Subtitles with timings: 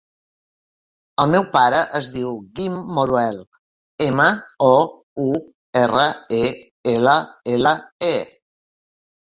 [1.23, 3.45] El meu pare es diu Guim Mourelle:
[4.07, 4.27] ema,
[4.71, 4.71] o,
[5.27, 5.29] u,
[5.85, 6.09] erra,
[6.41, 6.43] e,
[6.97, 7.17] ela,
[7.57, 7.79] ela,
[8.13, 8.15] e.